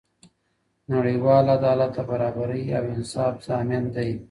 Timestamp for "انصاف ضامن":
2.95-3.83